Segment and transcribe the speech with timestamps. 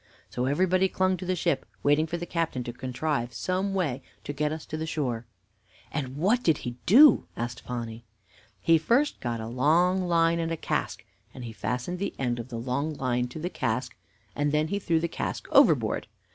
[0.31, 4.33] So everybody clung to the ship, waiting for the captain to contrive some way to
[4.33, 5.27] get us to the shore."
[5.91, 8.03] "And what did he do?" asked Phonny.
[8.61, 12.47] "He first got a long line and a cask, and he fastened the end of
[12.47, 13.95] the long line to the cask,
[14.35, 16.07] and then threw the cask overboard.